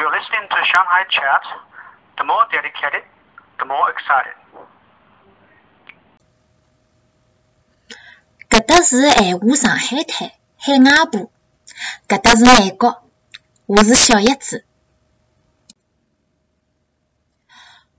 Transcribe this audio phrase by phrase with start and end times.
[0.00, 1.44] You're listening to Shanghai Chat.
[2.16, 3.04] The more dedicated,
[3.58, 4.34] the more excited.
[8.48, 11.30] 搿搭是闲话上海滩海外部，
[12.08, 13.02] 搿搭是美国，
[13.66, 14.64] 我是小叶子。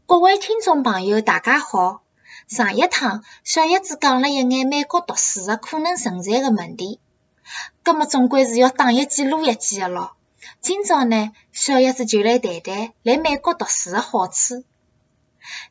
[0.07, 2.01] 各位听众朋友，大家好。
[2.47, 6.99] 上一趟小叶子讲了一眼美国读书个可能存在个问题，
[7.83, 10.15] 葛末总归是要打一记录一记个咯。
[10.61, 14.63] 今朝呢，小叶子就来谈谈来美国读书的好处。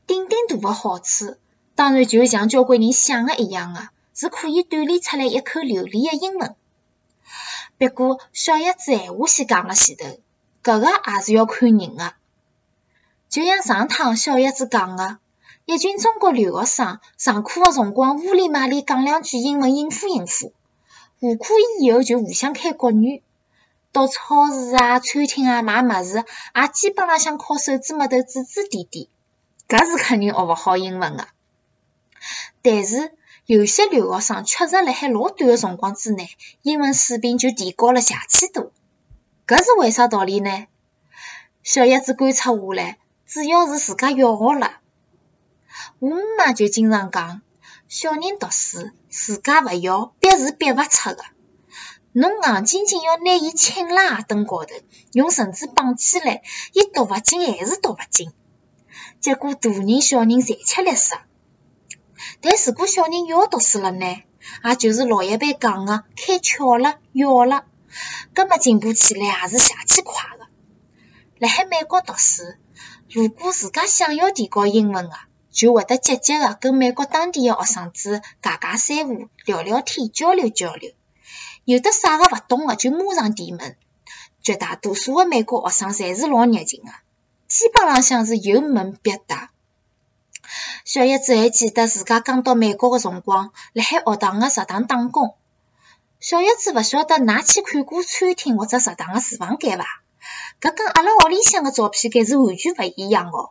[0.07, 1.37] 顶顶大的好处，
[1.75, 6.55] 当然就像交关人想的一样个，是可以锻炼出来一口流利的英文。
[7.79, 10.05] 不过小叶子闲话先讲了前头，
[10.63, 12.15] 搿个也是要看人的。
[13.29, 15.19] 就像上趟小叶子讲的。
[15.66, 20.52] 一群中国留学生上课的辰光，乌里嘛里讲两句英文应付应付，
[21.21, 23.23] 下课以后就互相开国语。
[23.93, 29.09] 到超市啊、餐厅啊买物事，也基本浪向靠手指末头指指点点，
[29.69, 31.27] 搿是肯定学勿好英文个。
[32.63, 33.13] 但是
[33.46, 36.29] 有些留学生确实辣海老短个辰光之内，
[36.63, 38.73] 英文水平就提高了邪气多。
[39.46, 40.66] 搿是为啥道理呢？
[41.63, 44.79] 小叶子观察下来，主要是自家要学了。
[45.99, 47.43] 我姆妈就经常讲，
[47.88, 51.24] 小人读书，自家勿要，逼是逼勿出个。
[52.13, 54.75] 侬硬劲劲要拿伊请辣鞋凳高头，
[55.13, 58.33] 用绳子绑起来，伊读勿进还是读勿进。
[59.21, 61.15] 结果大人小人侪吃力死。
[62.41, 64.22] 但如果小人要读书了呢？
[64.65, 67.65] 也就是老一辈讲个开窍了，要了，
[68.34, 70.47] 搿么进步起来也是邪气快个。
[71.39, 72.43] 辣海美国读书，
[73.09, 75.12] 如果自家想要提高英文个，
[75.53, 80.93] 就会得积极个跟美国当地个学生子尬尬三胡、聊聊天、交流交流。
[81.65, 83.77] 有的啥个勿懂个，就马上提问。
[84.43, 86.91] 绝大多数个美国学生侪是老热情个，
[87.47, 89.50] 基本浪向是有问必答。
[90.84, 95.34] 小叶子还记得自家刚到美国个辰光，辣海学堂个食堂打工。
[96.19, 99.84] 小叶子勿晓得㑚去看过餐厅或者食堂个厨房间伐？
[100.61, 103.51] 搿跟阿拉屋里向个照片间是完全勿一样哦。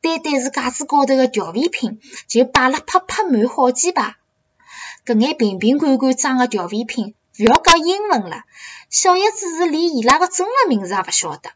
[0.00, 4.16] 单单是架子高头个调味品，就摆了啪啪满好几排。
[5.06, 8.42] 搿眼瓶瓶罐罐装个调味品，勿要讲英文了，
[8.90, 11.50] 小叶子是连伊拉个中文名字也勿晓得。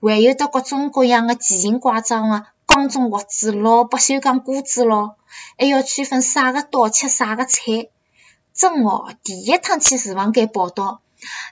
[0.00, 5.16] 还有得各种各样个奇形怪状个缸中盒子咯，不锈钢锅子咯，
[5.58, 7.88] 还要区分啥个刀切啥个菜。
[8.54, 11.00] 真哦，第一趟去厨房间报道，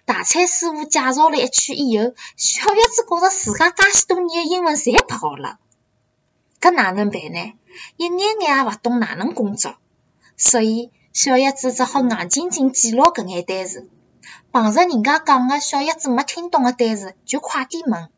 [0.05, 5.59] 大菜师傅介绍了一圈以后，小叶子觉着自家介许多年个英文侪跑了。
[6.61, 7.53] 搿哪能办呢？
[7.97, 9.77] 一眼眼也勿懂哪能工作，
[10.37, 13.89] 所以小叶子只好硬劲劲记牢搿眼单词。
[14.53, 18.11] 碰着人家讲个小叶子没听懂个单词，就快点问。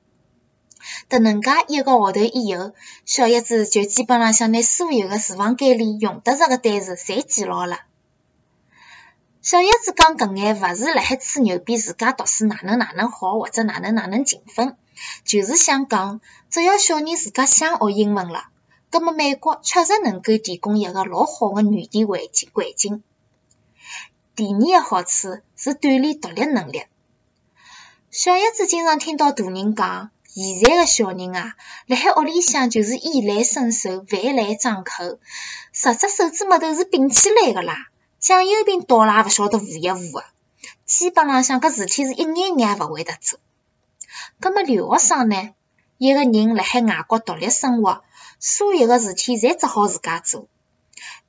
[1.09, 2.73] 迭能介一个号头以后，
[3.05, 7.79] 小叶子就基本浪向拿所有个厨房间里用得着个单词侪记牢了。
[9.43, 14.77] 小叶子讲搿眼勿是辣海吹牛逼，自家读书哪能哪能好，或者哪能哪能勤奋。
[15.25, 16.21] 就是想讲，
[16.51, 18.47] 只要小人自家想学英文了，
[18.91, 23.03] 葛末美国确实能够提供一个老好个语言环境环境。
[24.35, 26.85] 第二个好处是锻炼独立能力。
[28.11, 31.55] 小叶子经常听到大人讲，现在个小人啊，
[31.87, 35.19] 辣海屋里向就是衣来伸手，饭来张口，
[35.73, 37.89] 十只手指末头是并起来个啦，
[38.19, 40.25] 酱油瓶倒了也勿晓得扶一扶的，
[40.87, 43.39] 基本浪向搿事体是一眼眼也勿会得做。
[44.41, 45.51] 葛末留学生呢？
[45.99, 48.03] 一个人辣海外国独立生活，
[48.39, 50.49] 所有个事体侪只好自家做。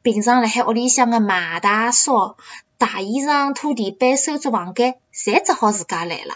[0.02, 2.38] 平常辣海屋里向个买大扫、
[2.78, 6.36] 汏衣裳、拖地板、收拾房间，侪只好自家来了。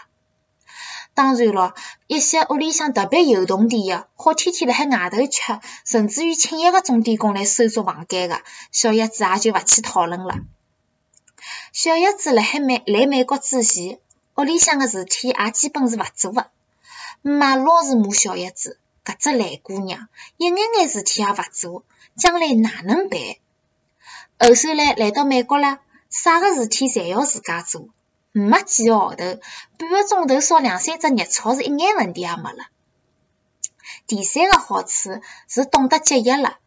[1.14, 1.74] 当然咯，
[2.08, 8.40] 一些屋里向特别有动地个，好天天辣海外头吃，甚至于请一个钟点工来收拾房间个，
[8.72, 10.34] 小叶子也就勿去讨论了。
[11.72, 14.00] 小叶子辣海美来美国之前，
[14.36, 16.46] 屋里向个事体也基本是勿做个。
[17.22, 20.08] 妈老是骂小叶子，搿只懒姑娘，
[20.38, 21.84] 一眼眼事体也勿做，
[22.16, 23.20] 将来哪能办？
[24.38, 27.88] 后首来来到美国了，啥个事体侪要自家做，
[28.32, 29.24] 没几个号头，
[29.78, 32.66] 半个钟头烧两三只热炒是一眼问题也没了。
[34.06, 36.58] 第三个好处是懂得节约了。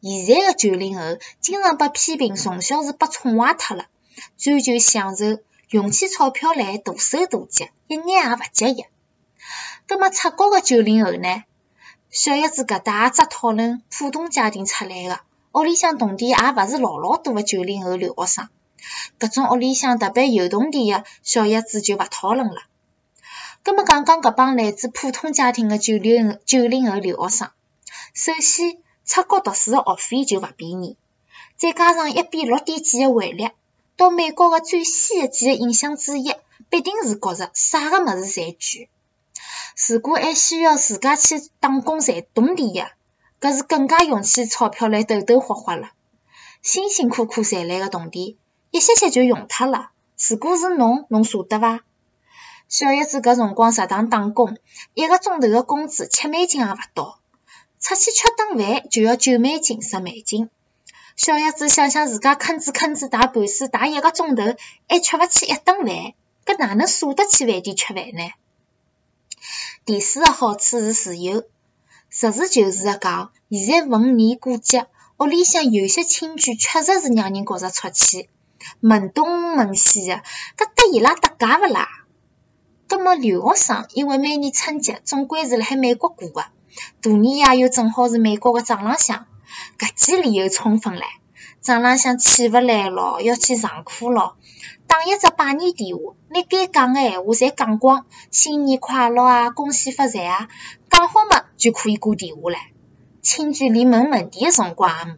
[0.00, 3.86] 现在个九零后经常被批评从小是被宠坏脱了，
[4.38, 5.38] 追求享受，
[5.70, 8.88] 用起钞票来大手大脚，一眼也勿节约。
[9.86, 11.44] 葛末出国个九零后呢？
[12.10, 15.20] 小叶子搿搭也只讨论普通家庭出来个，
[15.52, 18.48] 屋里向同地也勿是老老多个九零后留学生。
[19.18, 22.62] 搿种屋里向特别有同地个小叶子就勿讨论了。
[23.62, 27.50] 葛末讲讲搿帮来自普通家庭个九零九零后留学生，
[28.14, 30.96] 首先出国读书个学费就勿便宜，
[31.56, 33.50] 再加上一比六点几个汇率，
[33.96, 36.34] 到美国个最先个几个印象之一，
[36.70, 38.88] 必定是觉着啥个物事侪贵。
[39.88, 42.90] 如果还需要自家去打工赚铜钿个，
[43.40, 45.90] 搿是更加用起钞票来抖抖花花了。
[46.62, 48.36] 辛辛苦苦赚来的铜钿，
[48.70, 49.90] 一歇歇就用脱了。
[50.28, 51.80] 如果是侬，侬舍得伐？
[52.68, 54.56] 小叶子搿辰光食堂打工，
[54.94, 57.18] 一个钟头的工资七美金也勿到，
[57.80, 60.48] 出去吃顿饭就要九美金、十美金。
[61.16, 64.42] 小叶子想想自家吭哧吭哧汏盘水汏一个钟头，
[64.88, 66.14] 还吃勿起一顿饭，
[66.46, 68.30] 搿哪能舍得去饭店吃饭呢？
[69.84, 71.42] 第四个好处是自由，
[72.08, 74.86] 实事求是的讲，现在逢年过节，
[75.18, 78.28] 屋里向有些亲眷确实是让人觉着出气，
[78.78, 81.88] 问东问西个，搿搭伊拉搭界勿啦？
[82.86, 86.44] 葛末留学生因为每年春节总归是辣海美国过个，
[87.00, 89.26] 大年夜又正好是美国个早浪向，
[89.80, 91.02] 搿记理由充分唻。
[91.60, 94.36] 早浪向起勿来咯，要去上课咯。
[94.92, 100.50] 打一只拜年电话，拿该讲个闲话侪讲光，新年快乐啊，恭喜发财啊，
[100.90, 102.58] 讲好么就可以挂电话唻。
[103.22, 105.16] 亲眷连问问题个辰光也没。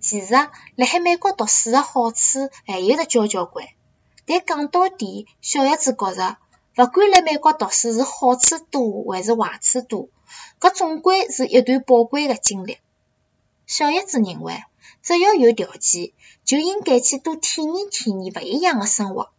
[0.00, 3.68] 其实，辣海美国读书个好处还有得交交关，
[4.26, 6.38] 但讲到底，小叶子觉着，
[6.76, 10.08] 勿管辣美国读书是好处多还是坏处多，
[10.58, 12.78] 搿总归是一段宝贵个经历。
[13.64, 14.64] 小叶子认为。
[15.02, 16.12] 只要有条件，
[16.44, 19.30] 就应该去多体验体验勿一样的生活。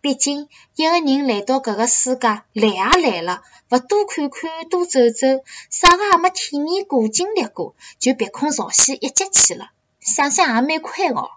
[0.00, 9.70] 毕竟，一个人来到搿个世界，来也来了，勿多看看、多走走，啥个也没体验过、经历过，就别空朝西一节去了，
[10.00, 11.30] 想想也蛮快哦。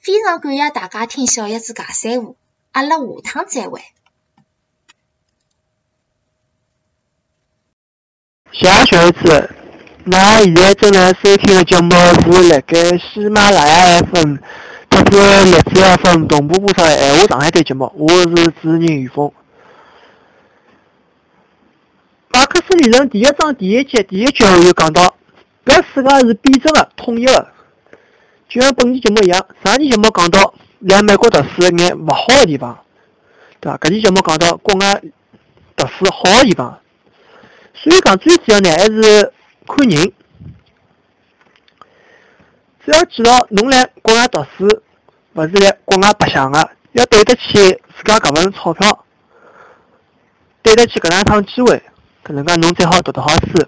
[0.00, 2.36] 非常感谢大家听小叶子讲三胡，
[2.70, 3.82] 阿拉下趟再会。
[8.52, 9.65] 谢小叶子。
[10.06, 14.36] 㑚现在正在收听的节目是辣盖喜马拉雅 FM、
[14.88, 19.32] 特别荔枝 FM 同步播出的《闲话上海滩》节目，我是主持人于峰。
[22.32, 25.12] 马克思理论第一章第一节第一句话就讲到：
[25.64, 27.48] 搿世界是辩证的、统一的，
[28.48, 29.44] 就像本期节目一样。
[29.64, 32.78] 上期节目讲到来美国读书一眼勿好的地方，
[33.58, 33.78] 对伐？
[33.78, 35.02] 搿期节目讲到国外
[35.74, 36.78] 读书好的地方，
[37.74, 39.32] 所以讲最主要呢还是。
[39.66, 40.12] 看人，
[42.84, 44.82] 只要记牢，侬来国外读书，
[45.34, 47.54] 勿是来国外白相个，要对得起
[47.96, 49.04] 自家搿份钞票，
[50.62, 51.82] 对得起搿两趟机会，
[52.24, 53.66] 搿能介侬才好读得好书。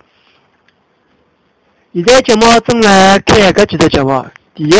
[1.92, 4.24] 现在节目正辣开搿几只节目，
[4.54, 4.72] 第一，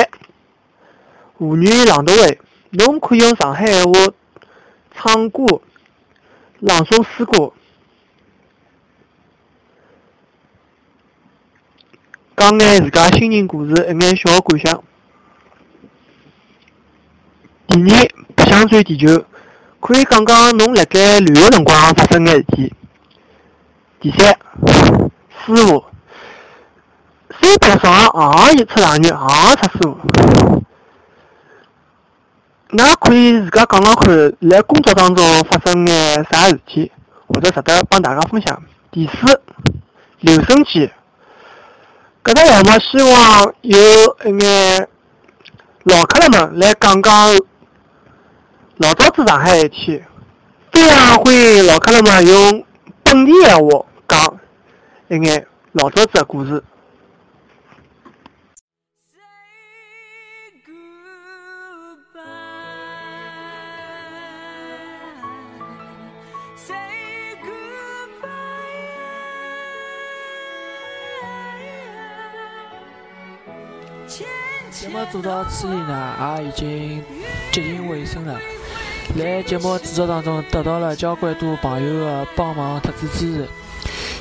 [1.36, 2.40] 妇女朗读会，
[2.70, 3.92] 侬可以用上海闲话
[4.94, 5.60] 唱歌、
[6.60, 7.52] 朗诵诗歌。
[12.38, 14.80] 讲眼自家心情故事，一眼小感想。
[17.66, 19.24] 第二，白相转地球，
[19.80, 22.72] 可以讲讲侬辣盖旅游辰光发生眼事体。
[23.98, 24.38] 第三，
[25.44, 25.84] 师傅，
[27.40, 29.98] 三板上行行一出状元，行行出师傅。
[32.70, 36.92] 㑚可以自家讲讲看，辣工作当中发生眼啥事体，
[37.26, 38.62] 或者值得帮大家分享。
[38.92, 39.40] 第四，
[40.20, 40.88] 留声机。
[42.28, 43.78] 搿只项目希望有
[44.26, 44.86] 一眼
[45.84, 47.34] 老客人们来讲讲
[48.76, 50.02] 老早子上海事体，
[50.70, 52.62] 非常欢迎老客人们用
[53.02, 54.38] 本地闲话讲
[55.08, 56.62] 一眼老早子的故事。
[74.08, 77.04] 节目做到此里呢，也已经
[77.52, 78.38] 接近尾声了。
[79.18, 83.48] 在节目制作当中，得到了交关多朋友的帮忙特子支持，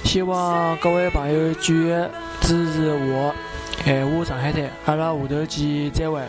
[0.04, 1.96] 希望各位朋友继续
[2.42, 3.34] 支持我
[3.86, 6.22] 《闲话上海滩》，阿拉下头见，再会。